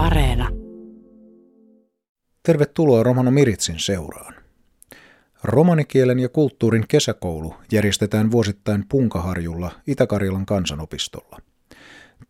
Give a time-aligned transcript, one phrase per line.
[0.00, 0.48] Areena.
[2.42, 4.34] Tervetuloa Romano Miritsin seuraan.
[5.44, 11.38] Romanikielen ja kulttuurin kesäkoulu järjestetään vuosittain Punkaharjulla Itä-Karjalan kansanopistolla.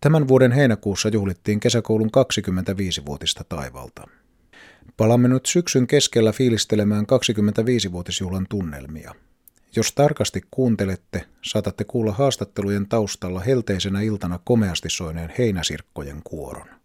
[0.00, 4.08] Tämän vuoden heinäkuussa juhlittiin kesäkoulun 25-vuotista taivalta.
[4.96, 9.14] Palaamme nyt syksyn keskellä fiilistelemään 25-vuotisjuhlan tunnelmia.
[9.76, 16.79] Jos tarkasti kuuntelette, saatatte kuulla haastattelujen taustalla helteisenä iltana komeasti soineen heinäsirkkojen kuoron.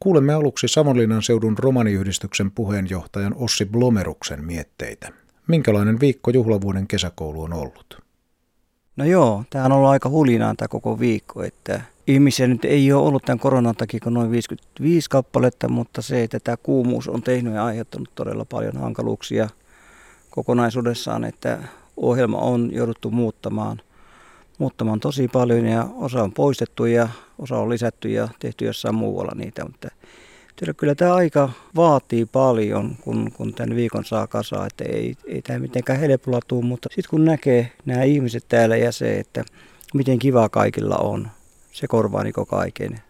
[0.00, 5.08] Kuulemme aluksi Savonlinnan seudun romaniyhdistyksen puheenjohtajan Ossi Blomeruksen mietteitä.
[5.46, 8.02] Minkälainen viikko juhlavuoden kesäkoulu on ollut?
[8.96, 13.08] No joo, tämä on ollut aika hulinaa tämä koko viikko, että ihmisiä nyt ei ole
[13.08, 17.54] ollut tämän koronan takia kuin noin 55 kappaletta, mutta se, että tämä kuumuus on tehnyt
[17.54, 19.48] ja aiheuttanut todella paljon hankaluuksia
[20.30, 21.58] kokonaisuudessaan, että
[21.96, 23.80] ohjelma on jouduttu muuttamaan,
[24.58, 29.32] muuttamaan tosi paljon ja osa on poistettu ja osa on lisätty ja tehty jossain muualla
[29.34, 29.88] niitä, mutta
[30.76, 35.58] kyllä tämä aika vaatii paljon, kun, kun tämän viikon saa kasaan, että ei, ei tämä
[35.58, 39.44] mitenkään helpolla tule, mutta sitten kun näkee nämä ihmiset täällä ja se, että
[39.94, 41.28] miten kiva kaikilla on,
[41.72, 43.00] se korvaa niin kaiken.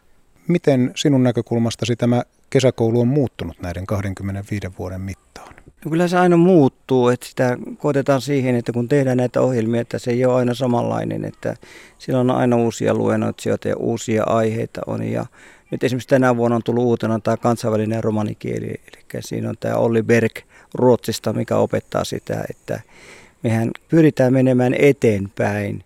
[0.49, 5.56] Miten sinun näkökulmastasi tämä kesäkoulu on muuttunut näiden 25 vuoden mittaan?
[5.87, 9.99] No kyllä se aina muuttuu, että sitä koetetaan siihen, että kun tehdään näitä ohjelmia, että
[9.99, 11.57] se ei ole aina samanlainen, että
[11.99, 15.03] siellä on aina uusia luennoitsijoita ja uusia aiheita on.
[15.03, 15.27] Ja
[15.71, 20.03] nyt esimerkiksi tänä vuonna on tullut uutena tämä kansainvälinen romanikieli, eli siinä on tämä Olli
[20.03, 20.39] Berg
[20.75, 22.81] Ruotsista, mikä opettaa sitä, että
[23.43, 25.85] mehän pyritään menemään eteenpäin,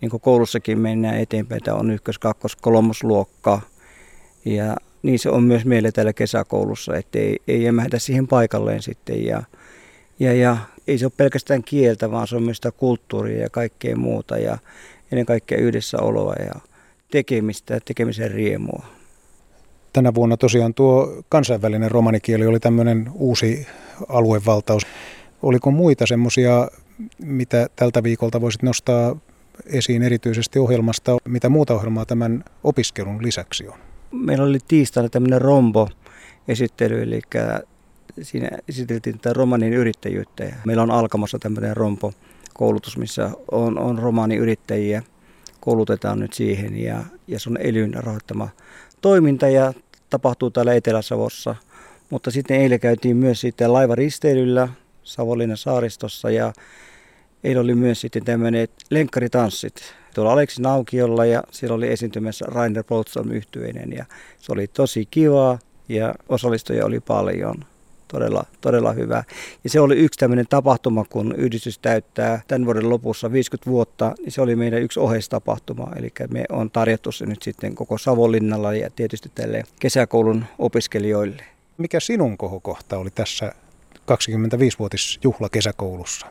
[0.00, 3.60] niin kuin koulussakin mennään eteenpäin, tämä on ykkös-, kakkos-, kolmosluokka,
[4.44, 9.24] ja niin se on myös meillä täällä kesäkoulussa, että ei, ei jämähdä siihen paikalleen sitten,
[9.24, 9.42] ja,
[10.18, 13.96] ja, ja ei se ole pelkästään kieltä, vaan se on myös sitä kulttuuria ja kaikkea
[13.96, 14.58] muuta, ja
[15.12, 16.54] ennen kaikkea yhdessäoloa ja
[17.10, 18.86] tekemistä ja tekemisen riemua
[19.92, 23.66] tänä vuonna tosiaan tuo kansainvälinen romanikieli oli tämmöinen uusi
[24.08, 24.82] aluevaltaus.
[25.42, 26.68] Oliko muita semmoisia,
[27.18, 29.16] mitä tältä viikolta voisit nostaa
[29.66, 33.89] esiin erityisesti ohjelmasta, mitä muuta ohjelmaa tämän opiskelun lisäksi on?
[34.12, 37.22] Meillä oli tiistaina tämmöinen rombo-esittely, eli
[38.22, 40.44] siinä esiteltiin tätä romanin yrittäjyyttä.
[40.64, 45.02] Meillä on alkamassa tämmöinen rompo-koulutus, missä on, on romaaniyrittäjiä,
[45.60, 48.48] koulutetaan nyt siihen ja, ja se on elyn rahoittama
[49.00, 49.72] toiminta ja
[50.10, 51.54] tapahtuu täällä Etelä-Savossa.
[52.10, 54.68] Mutta sitten eilen käytiin myös sitten laivaristeilyllä
[55.02, 56.52] Savonlinnan saaristossa ja
[57.44, 63.32] eilen oli myös sitten tämmöinen lenkkaritanssit tuolla Aleksi Naukiolla ja siellä oli esiintymässä Rainer Boltson
[63.32, 64.04] yhtyeinen ja
[64.38, 67.64] se oli tosi kivaa ja osallistujia oli paljon
[68.08, 69.24] todella, todella hyvä.
[69.64, 74.32] Ja se oli yksi tämmöinen tapahtuma, kun yhdistys täyttää tämän vuoden lopussa 50 vuotta, niin
[74.32, 75.92] se oli meidän yksi oheistapahtuma.
[75.96, 81.44] Eli me on tarjottu se nyt sitten koko Savonlinnalla ja tietysti tälle kesäkoulun opiskelijoille.
[81.78, 83.52] Mikä sinun kohokohta oli tässä
[83.98, 86.26] 25-vuotisjuhla kesäkoulussa?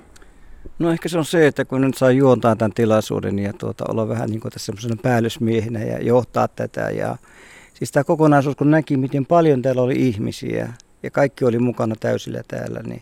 [0.79, 4.07] No ehkä se on se, että kun nyt saa juontaa tämän tilaisuuden ja tuota, olla
[4.07, 6.81] vähän niin kuin tässä päällysmiehenä ja johtaa tätä.
[6.81, 7.17] Ja,
[7.73, 12.41] siis tämä kokonaisuus, kun näki, miten paljon täällä oli ihmisiä, ja kaikki oli mukana täysillä
[12.47, 13.01] täällä, niin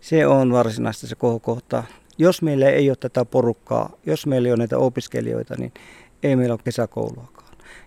[0.00, 1.84] se on varsinaisesti se kohokohta.
[2.18, 5.72] Jos meillä ei ole tätä porukkaa, jos meillä ei ole näitä opiskelijoita, niin
[6.22, 7.41] ei meillä ole kesäkouluakaan.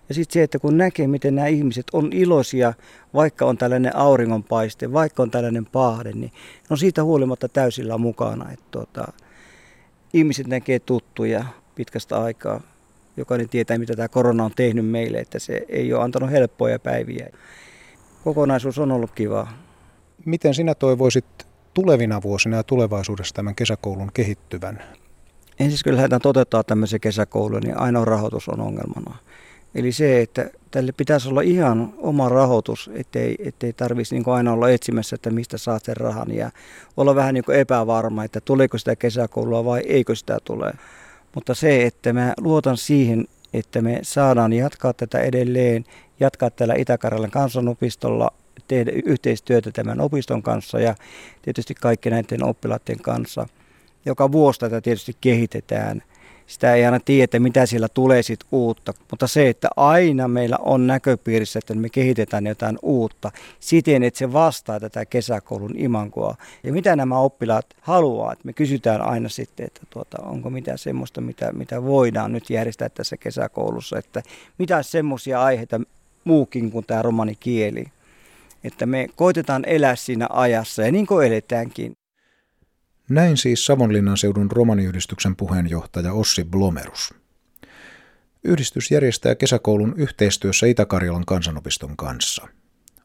[0.09, 2.73] Ja sitten se, että kun näkee, miten nämä ihmiset on iloisia,
[3.13, 6.31] vaikka on tällainen auringonpaiste, vaikka on tällainen paahde, niin
[6.69, 8.51] on siitä huolimatta täysillä mukana.
[8.51, 9.13] Että tuota,
[10.13, 11.45] ihmiset näkee tuttuja
[11.75, 12.61] pitkästä aikaa.
[13.17, 17.29] Jokainen tietää, mitä tämä korona on tehnyt meille, että se ei ole antanut helppoja päiviä
[18.25, 19.47] kokonaisuus on ollut kiva.
[20.25, 21.25] Miten sinä toivoisit
[21.73, 24.83] tulevina vuosina ja tulevaisuudessa tämän kesäkoulun kehittyvän?
[25.59, 29.17] Ensin kun lähdetään toteuttaa tämmöisen kesäkoulun, niin ainoa rahoitus on ongelmana.
[29.75, 34.69] Eli se, että tälle pitäisi olla ihan oma rahoitus, ettei, ettei tarvitsisi niin aina olla
[34.69, 36.51] etsimässä, että mistä saat sen rahan ja
[36.97, 40.73] olla vähän niin epävarma, että tuleeko sitä kesäkoulua vai eikö sitä tule.
[41.35, 45.85] Mutta se, että mä luotan siihen, että me saadaan jatkaa tätä edelleen
[46.19, 48.31] jatkaa täällä Itä-Karjalan kansanopistolla,
[48.67, 50.95] tehdä yhteistyötä tämän opiston kanssa ja
[51.41, 53.47] tietysti kaikki näiden oppilaiden kanssa.
[54.05, 56.03] Joka vuosi tätä tietysti kehitetään.
[56.47, 60.87] Sitä ei aina tiedä, mitä siellä tulee sit uutta, mutta se, että aina meillä on
[60.87, 66.35] näköpiirissä, että me kehitetään jotain uutta siten, että se vastaa tätä kesäkoulun imankoa.
[66.63, 71.21] Ja mitä nämä oppilaat haluaa, että me kysytään aina sitten, että tuota, onko mitään semmoista,
[71.21, 74.23] mitä, mitä voidaan nyt järjestää tässä kesäkoulussa, että
[74.57, 75.81] mitä semmoisia aiheita
[76.23, 77.85] muukin kuin tämä romanikieli.
[78.63, 81.93] Että me koitetaan elää siinä ajassa ja niin kuin eletäänkin.
[83.09, 87.13] Näin siis Savonlinnan seudun romaniyhdistyksen puheenjohtaja Ossi Blomerus.
[88.43, 92.47] Yhdistys järjestää kesäkoulun yhteistyössä Itä-Karjalan kansanopiston kanssa.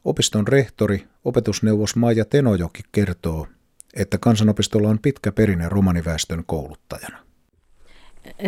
[0.05, 3.47] Opiston rehtori, opetusneuvos Maija Tenojoki kertoo,
[3.93, 7.30] että kansanopistolla on pitkä perinne romaniväestön kouluttajana.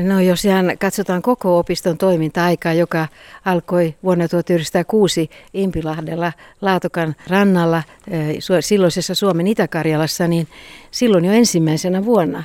[0.01, 3.07] No jos ihan katsotaan koko opiston toiminta-aikaa, joka
[3.45, 7.83] alkoi vuonna 1906 Impilahdella Laatokan rannalla
[8.59, 10.47] silloisessa Suomen Itä-Karjalassa, niin
[10.91, 12.43] silloin jo ensimmäisenä vuonna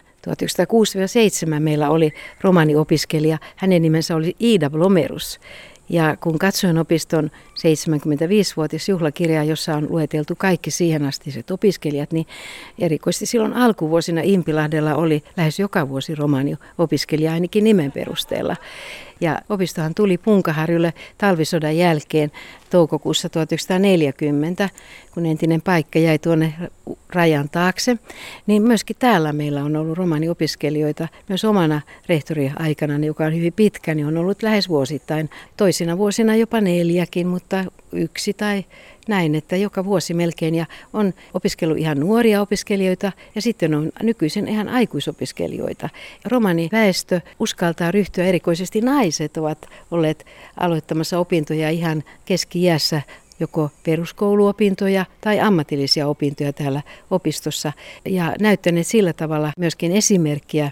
[1.57, 3.39] 1906-7 meillä oli romaniopiskelija.
[3.57, 5.41] Hänen nimensä oli Iida Blomerus.
[5.89, 12.27] Ja kun katsoin opiston 75-vuotisjuhlakirjaa, jossa on lueteltu kaikki siihen astiset opiskelijat, niin
[12.79, 18.57] erikoisesti silloin alkuvuosina Impilahdella oli lähes joka vuosi romani-opiskelija ainakin nimen perusteella.
[19.21, 22.33] Ja opistohan tuli Punkaharjulle talvisodan jälkeen
[22.71, 24.69] toukokuussa 1940,
[25.15, 26.55] kun entinen paikka jäi tuonne
[27.13, 27.97] rajan taakse.
[28.47, 34.07] Niin myöskin täällä meillä on ollut romaniopiskelijoita myös omana rehtoriaikana, joka on hyvin pitkä, niin
[34.07, 35.31] on ollut lähes vuosittain.
[35.57, 37.48] Toisina vuosina jopa neljäkin, mutta
[37.93, 38.65] yksi tai
[39.09, 40.55] näin, että joka vuosi melkein.
[40.55, 45.89] Ja on opiskellut ihan nuoria opiskelijoita ja sitten on nykyisin ihan aikuisopiskelijoita.
[46.25, 53.03] Romani väestö uskaltaa ryhtyä, erikoisesti naiset ovat olleet aloittamassa opintoja ihan keski-iässä
[53.41, 57.73] joko peruskouluopintoja tai ammatillisia opintoja täällä opistossa.
[58.05, 60.71] Ja näyttäneet sillä tavalla myöskin esimerkkiä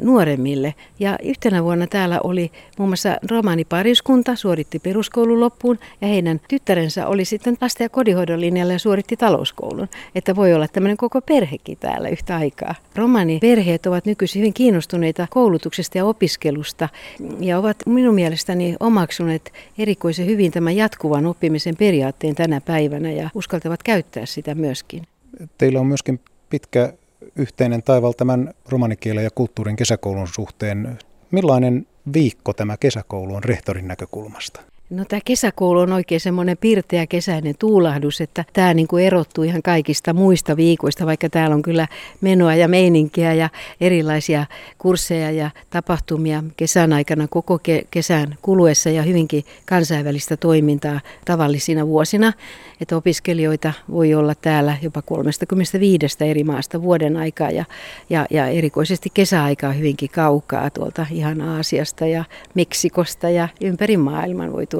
[0.00, 0.74] nuoremmille.
[0.98, 7.24] Ja yhtenä vuonna täällä oli muun muassa romaanipariskunta, suoritti peruskoulun loppuun ja heidän tyttärensä oli
[7.24, 9.88] sitten lasten- ja kodinhoidon linjalla ja suoritti talouskoulun.
[10.14, 12.74] Että voi olla tämmöinen koko perhekin täällä yhtä aikaa.
[12.94, 16.88] Romaaniperheet ovat nykyisin hyvin kiinnostuneita koulutuksesta ja opiskelusta
[17.40, 23.82] ja ovat minun mielestäni omaksuneet erikoisen hyvin tämän jatkuvan oppimisen periaatteen tänä päivänä ja uskaltavat
[23.82, 25.02] käyttää sitä myöskin.
[25.58, 26.20] Teillä on myöskin
[26.50, 26.92] pitkä
[27.36, 30.98] yhteinen taival tämän romanikielen ja kulttuurin kesäkoulun suhteen.
[31.30, 34.60] Millainen viikko tämä kesäkoulu on rehtorin näkökulmasta?
[34.90, 39.62] No tämä kesäkoulu on oikein semmoinen pirteä kesäinen tuulahdus, että tämä niin kuin erottuu ihan
[39.62, 41.88] kaikista muista viikoista, vaikka täällä on kyllä
[42.20, 43.48] menoa ja meininkiä ja
[43.80, 44.46] erilaisia
[44.78, 52.32] kursseja ja tapahtumia kesän aikana koko ke- kesän kuluessa ja hyvinkin kansainvälistä toimintaa tavallisina vuosina,
[52.80, 57.64] että opiskelijoita voi olla täällä jopa 35 eri maasta vuoden aikaa ja,
[58.10, 62.24] ja, ja erikoisesti kesäaikaa hyvinkin kaukaa tuolta ihan Aasiasta ja
[62.54, 64.75] Meksikosta ja ympäri maailman voi tulla.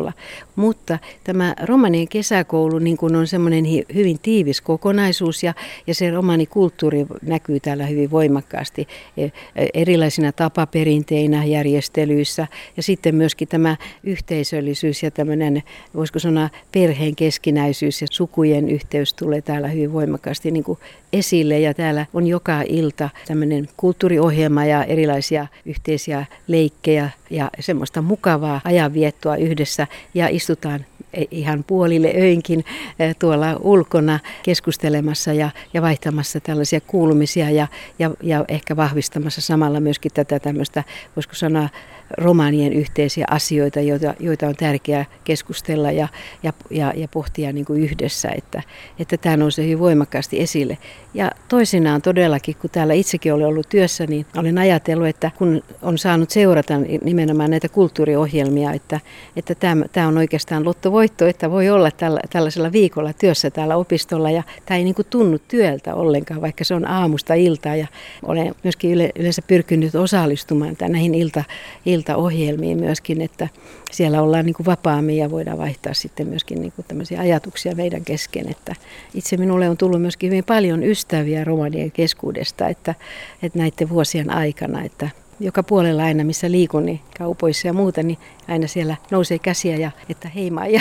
[0.57, 3.65] Mutta tämä romanien kesäkoulu niin kuin on semmoinen
[3.95, 5.55] hyvin tiivis kokonaisuus ja,
[5.87, 9.31] ja se romanikulttuuri näkyy täällä hyvin voimakkaasti e, e,
[9.75, 12.47] erilaisina tapaperinteinä, järjestelyissä
[12.77, 15.63] ja sitten myöskin tämä yhteisöllisyys ja tämmöinen,
[15.95, 20.79] voisiko sanoa perheen keskinäisyys ja sukujen yhteys tulee täällä hyvin voimakkaasti niin kuin
[21.13, 28.61] esille ja täällä on joka ilta tämmöinen kulttuuriohjelma ja erilaisia yhteisiä leikkejä ja semmoista mukavaa
[28.65, 32.65] ajanviettoa yhdessä ja istutaan e, ihan puolille öinkin
[32.99, 37.67] e, tuolla ulkona keskustelemassa ja, ja vaihtamassa tällaisia kuulumisia ja,
[37.99, 40.85] ja, ja ehkä vahvistamassa samalla myöskin tätä tämmöistä,
[41.17, 41.69] voisiko sanoa,
[42.11, 46.09] romaanien yhteisiä asioita, joita, joita on tärkeää keskustella ja,
[46.43, 48.63] ja, ja, ja pohtia niin kuin yhdessä, että,
[48.99, 50.79] että tämä nousee hyvin voimakkaasti esille.
[51.15, 55.99] Ja toisinaan todellakin, kun täällä itsekin olen ollut työssä, niin olen ajatellut, että kun on
[55.99, 59.01] saanut seurata nimenomaan näitä kulttuuriohjelmia, että,
[59.37, 64.43] että tämä, on oikeastaan lottovoitto, että voi olla tällä, tällaisella viikolla työssä täällä opistolla ja
[64.67, 67.87] tämä ei niin kuin tunnu työltä ollenkaan, vaikka se on aamusta iltaa ja
[68.23, 71.45] olen myöskin yle, yleensä pyrkinyt osallistumaan näihin ilta,
[71.87, 73.49] iltaohjelmiin myöskin, että
[73.93, 78.05] siellä ollaan niin kuin vapaammin ja voidaan vaihtaa sitten myöskin niin kuin tämmöisiä ajatuksia meidän
[78.05, 78.51] kesken.
[78.51, 78.75] Että
[79.15, 82.95] itse minulle on tullut myöskin hyvin paljon ystäviä romanien keskuudesta, että,
[83.43, 88.19] että näiden vuosien aikana, että joka puolella aina, missä liikun, niin kaupoissa ja muuta, niin
[88.49, 90.81] aina siellä nousee käsiä ja että heima ja,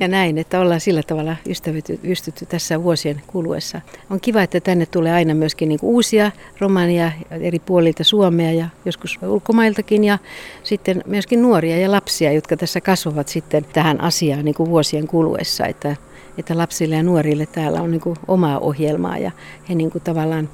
[0.00, 3.80] ja näin, että ollaan sillä tavalla ystävytty tässä vuosien kuluessa.
[4.10, 9.18] On kiva, että tänne tulee aina myöskin niin uusia romania eri puolilta Suomea ja joskus
[9.22, 10.18] ulkomailtakin ja
[10.62, 15.66] sitten myöskin nuoria ja lapsia, jotka tässä kasvavat sitten tähän asiaan niin kuin vuosien kuluessa,
[15.66, 15.96] että,
[16.38, 19.30] että lapsille ja nuorille täällä on niin kuin omaa ohjelmaa ja
[19.68, 20.48] he niin kuin tavallaan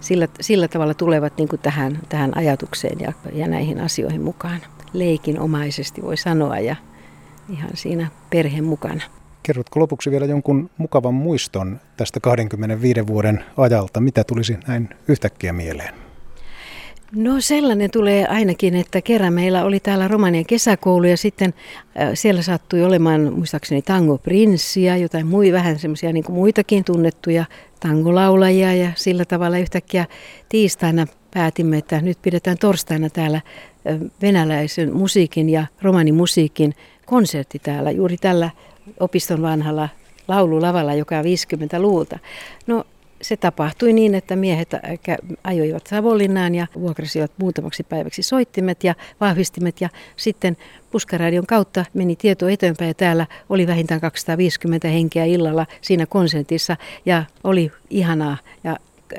[0.00, 4.60] sillä, sillä tavalla tulevat niin kuin tähän, tähän ajatukseen ja, ja näihin asioihin mukaan.
[4.92, 6.76] Leikinomaisesti voi sanoa ja
[7.48, 9.02] ihan siinä perheen mukana.
[9.42, 14.00] Kerrotko lopuksi vielä jonkun mukavan muiston tästä 25 vuoden ajalta?
[14.00, 16.09] Mitä tulisi näin yhtäkkiä mieleen?
[17.14, 21.54] No sellainen tulee ainakin, että kerran meillä oli täällä Romanian kesäkoulu ja sitten
[22.00, 27.44] äh, siellä sattui olemaan muistaakseni tango prinssiä, jotain mui, vähän semmoisia niin muitakin tunnettuja
[27.80, 30.06] tangolaulajia ja sillä tavalla yhtäkkiä
[30.48, 33.40] tiistaina päätimme, että nyt pidetään torstaina täällä
[34.22, 36.74] venäläisen musiikin ja romanimusiikin
[37.06, 38.50] konsertti täällä juuri tällä
[39.00, 39.88] opiston vanhalla
[40.28, 42.18] laululavalla, joka on 50-luvulta.
[42.66, 42.84] No
[43.22, 44.70] se tapahtui niin, että miehet
[45.44, 50.56] ajoivat Savonlinnaan ja vuokrasivat muutamaksi päiväksi soittimet ja vahvistimet ja sitten
[50.90, 57.24] Puskaradion kautta meni tieto eteenpäin ja täällä oli vähintään 250 henkeä illalla siinä konsertissa ja
[57.44, 58.76] oli ihanaa ja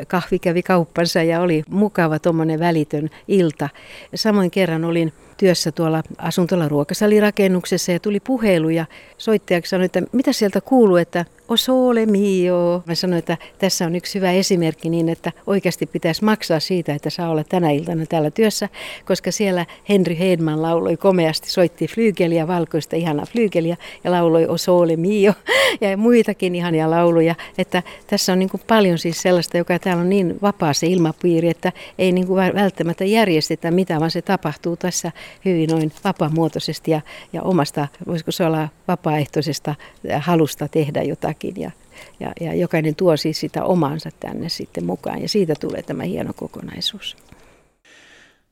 [0.08, 3.70] kahvi kävi kauppansa ja oli mukava tuommoinen välitön ilta.
[4.16, 8.86] Samoin kerran olin työssä tuolla asuntola ruokasalirakennuksessa ja tuli puhelu ja
[9.18, 12.84] soittajaksi sanoi, että mitä sieltä kuuluu, että o sole mio.
[12.86, 17.10] Mä sanoin, että tässä on yksi hyvä esimerkki niin, että oikeasti pitäisi maksaa siitä, että
[17.10, 18.70] saa olla tänä iltana täällä työssä,
[19.06, 24.96] koska siellä Henry Heidman lauloi komeasti, soitti flyygeliä, valkoista ihanaa flyygeliä ja lauloi o sole
[24.96, 25.34] mio
[25.82, 27.36] ja muitakin ihania lauluja.
[27.58, 31.50] Että tässä on niin kuin paljon siis sellaista, joka täällä on niin vapaa se ilmapiiri,
[31.50, 35.12] että ei niin kuin välttämättä järjestetä mitään, vaan se tapahtuu tässä
[35.46, 37.02] hyvin noin vapaamuotoisesti ja,
[37.34, 39.76] ja omasta, voisiko se olla vapaaehtoisesta
[40.20, 41.72] halusta tehdä jotakin ja,
[42.20, 46.34] ja, ja jokainen tuo siis sitä omaansa tänne sitten mukaan ja siitä tulee tämä hieno
[46.34, 47.18] kokonaisuus.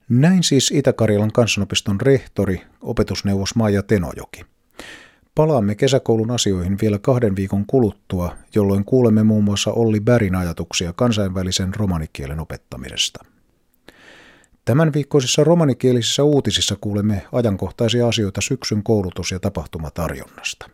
[0.10, 4.42] Näin siis Itä-Karjalan kansanopiston rehtori, opetusneuvos Maija Tenojoki.
[5.36, 11.76] Palaamme kesäkoulun asioihin vielä kahden viikon kuluttua, jolloin kuulemme muun muassa Olli Bärin ajatuksia kansainvälisen
[11.76, 13.26] romanikielen opettamisesta.
[14.70, 20.70] Tämän viikkoisissa romanikielisissä uutisissa kuulemme ajankohtaisia asioita syksyn koulutus- ja tapahtumatarjonnasta.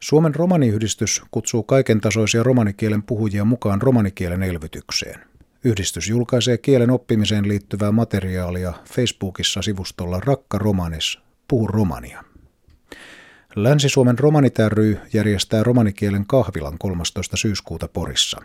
[0.00, 5.20] Suomen romaniyhdistys kutsuu kaiken tasoisia romanikielen puhujia mukaan romanikielen elvytykseen.
[5.64, 12.24] Yhdistys julkaisee kielen oppimiseen liittyvää materiaalia Facebookissa sivustolla Rakka Romanis, puhu romania.
[13.56, 17.36] Länsi-Suomen romanit ry järjestää romanikielen kahvilan 13.
[17.36, 18.42] syyskuuta Porissa.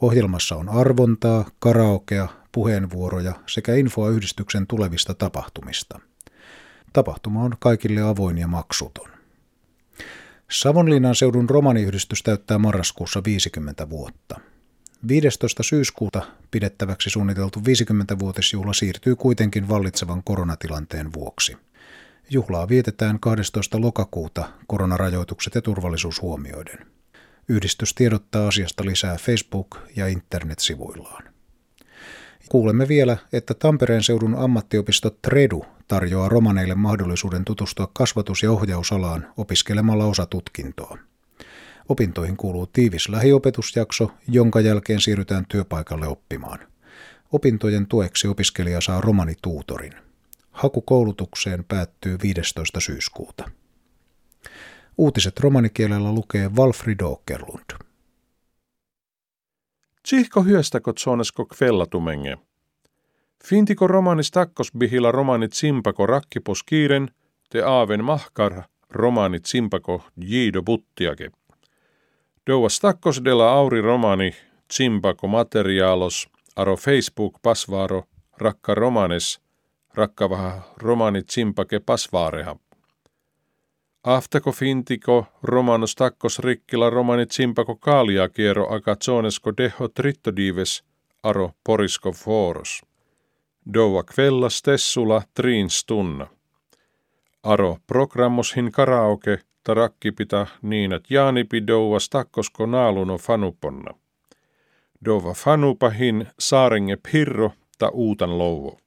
[0.00, 6.00] Ohjelmassa on arvontaa, karaokea, puheenvuoroja sekä infoa yhdistyksen tulevista tapahtumista.
[6.92, 9.10] Tapahtuma on kaikille avoin ja maksuton.
[10.50, 14.40] Savonlinnan seudun romaniyhdistys täyttää marraskuussa 50 vuotta.
[15.08, 15.62] 15.
[15.62, 21.56] syyskuuta pidettäväksi suunniteltu 50-vuotisjuhla siirtyy kuitenkin vallitsevan koronatilanteen vuoksi.
[22.30, 23.80] Juhlaa vietetään 12.
[23.80, 26.86] lokakuuta koronarajoitukset ja turvallisuus huomioiden.
[27.48, 31.35] Yhdistys tiedottaa asiasta lisää Facebook- ja internetsivuillaan.
[32.48, 40.04] Kuulemme vielä, että Tampereen seudun ammattiopisto Tredu tarjoaa romaneille mahdollisuuden tutustua kasvatus- ja ohjausalaan opiskelemalla
[40.04, 40.98] osa tutkintoa.
[41.88, 46.58] Opintoihin kuuluu tiivis lähiopetusjakso, jonka jälkeen siirrytään työpaikalle oppimaan.
[47.32, 49.92] Opintojen tueksi opiskelija saa romanituutorin.
[50.50, 52.80] Haku koulutukseen päättyy 15.
[52.80, 53.50] syyskuuta.
[54.98, 57.85] Uutiset romanikielellä lukee Walfrid Åkerlund.
[60.06, 62.36] Tsihko hyöstäkö tsonesko kvellatumenge.
[63.44, 67.10] Fintiko romanis takkosbihila romanit simpako rakkipos kiiren,
[67.50, 71.30] te aaven mahkar romanit simpako jiido buttiake.
[72.46, 74.32] Douas takkos della auri romani
[74.70, 78.04] simpako materiaalos aro Facebook pasvaaro
[78.38, 79.40] rakka romanes
[79.94, 82.56] rakkavaha romanit simpake pasvaareha.
[84.06, 90.84] Aftako fintiko romanos takkos rikkila romanit simpako kaalia kiero akatsonesko deho trittodives
[91.22, 92.82] aro porisko foros.
[93.74, 96.26] Doua kvellas tessula triin stunna.
[97.42, 103.94] Aro programmoshin karaoke tarakkipita niin, että jaanipi douas takkosko naaluno fanuponna.
[105.04, 108.78] Dova fanupahin saarenge pirro ta uutan louvo.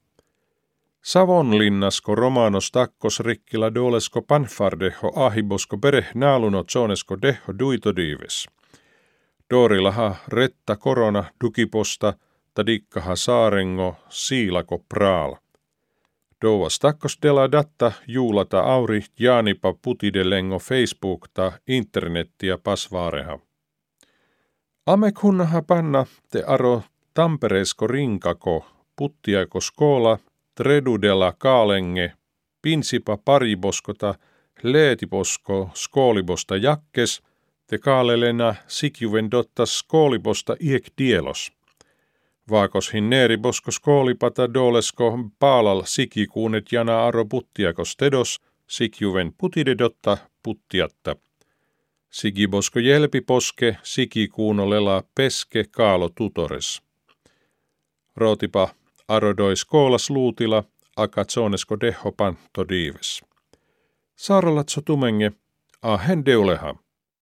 [1.02, 8.46] Savonlinnasko romanos takkos rikkila dolesko panfardeho ahibosko pereh naaluno zonesko deho duitodives.
[9.50, 12.14] Dorilaha retta korona dukiposta
[12.54, 15.36] tadikkaha saarengo siilako praal.
[16.42, 23.38] Douas takkos dela datta juulata auri jaanipa putidelengo Facebook ta internettiä pasvaareha.
[24.86, 26.82] Amekunnaha panna te aro
[27.14, 28.66] Tampereesko rinkako
[28.96, 30.18] puttiako skoola
[30.54, 32.12] tredudella kaalenge,
[32.62, 34.14] pinsipa pariboskota,
[34.62, 37.22] leetiposko skoolibosta jakkes,
[37.66, 41.52] te kaalelena sikjuven dotta skoolibosta iek dielos.
[42.50, 51.16] Vaakos neeribosko skoolipata dolesko paalal sikikuunet jana aro puttiakos tedos, sikjuven putidedotta puttiatta.
[52.10, 56.82] Sigibosko jelpiposke, sikikuunolela peske kaalo tutores.
[58.16, 58.68] Rootipa
[59.10, 60.64] arodois koolas luutila,
[60.96, 63.22] akatsonesko dehopan todives.
[64.16, 65.32] Saaralatso tumenge,
[65.82, 66.74] ahen deuleha.